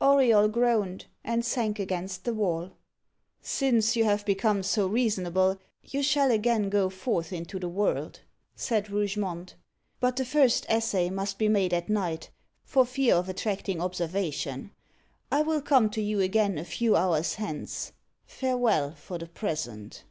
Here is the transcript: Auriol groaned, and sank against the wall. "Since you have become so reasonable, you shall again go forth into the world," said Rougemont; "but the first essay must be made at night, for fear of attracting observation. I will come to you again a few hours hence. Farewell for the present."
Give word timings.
Auriol 0.00 0.48
groaned, 0.48 1.04
and 1.22 1.44
sank 1.44 1.78
against 1.78 2.24
the 2.24 2.32
wall. 2.32 2.72
"Since 3.42 3.96
you 3.96 4.04
have 4.04 4.24
become 4.24 4.62
so 4.62 4.86
reasonable, 4.86 5.58
you 5.82 6.02
shall 6.02 6.30
again 6.30 6.70
go 6.70 6.88
forth 6.88 7.34
into 7.34 7.58
the 7.58 7.68
world," 7.68 8.20
said 8.56 8.88
Rougemont; 8.88 9.56
"but 10.00 10.16
the 10.16 10.24
first 10.24 10.64
essay 10.70 11.10
must 11.10 11.38
be 11.38 11.50
made 11.50 11.74
at 11.74 11.90
night, 11.90 12.30
for 12.64 12.86
fear 12.86 13.14
of 13.14 13.28
attracting 13.28 13.82
observation. 13.82 14.70
I 15.30 15.42
will 15.42 15.60
come 15.60 15.90
to 15.90 16.00
you 16.00 16.18
again 16.20 16.56
a 16.56 16.64
few 16.64 16.96
hours 16.96 17.34
hence. 17.34 17.92
Farewell 18.24 18.94
for 18.94 19.18
the 19.18 19.26
present." 19.28 20.04